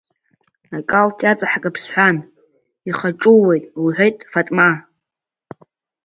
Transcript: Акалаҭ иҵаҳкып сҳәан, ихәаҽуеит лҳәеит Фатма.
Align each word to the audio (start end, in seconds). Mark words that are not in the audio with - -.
Акалаҭ 0.77 1.19
иҵаҳкып 1.29 1.75
сҳәан, 1.83 2.17
ихәаҽуеит 2.89 3.65
лҳәеит 3.85 4.17
Фатма. 4.31 4.69